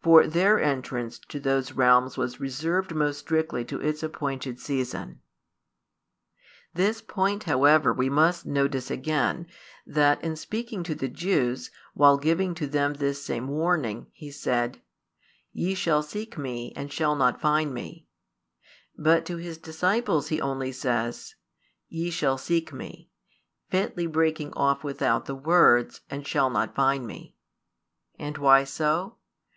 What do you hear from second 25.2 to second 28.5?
the words "and shall not find Me." And